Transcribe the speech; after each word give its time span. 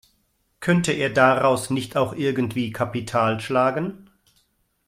Könnte 0.61 0.93
er 0.93 1.11
daraus 1.11 1.69
nicht 1.69 1.95
auch 1.95 2.13
irgendwie 2.15 2.71
Kapital 2.71 3.39
schlagen? 3.39 4.09